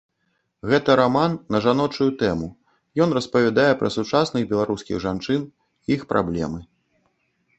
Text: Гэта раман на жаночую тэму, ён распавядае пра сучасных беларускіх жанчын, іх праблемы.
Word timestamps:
Гэта 0.69 0.93
раман 0.99 1.31
на 1.55 1.59
жаночую 1.65 2.07
тэму, 2.21 2.47
ён 3.05 3.13
распавядае 3.17 3.67
пра 3.81 3.89
сучасных 3.97 4.49
беларускіх 4.53 4.95
жанчын, 5.05 5.41
іх 5.97 6.01
праблемы. 6.15 6.59